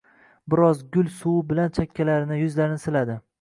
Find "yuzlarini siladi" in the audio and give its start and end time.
2.41-3.21